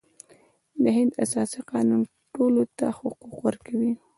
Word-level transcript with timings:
د 0.81 0.83
هند 0.97 1.11
اساسي 1.23 1.59
قانون 1.71 2.01
ټولو 2.33 2.61
ته 2.77 2.87
حقوق 2.97 3.33
ورکوي. 3.45 3.93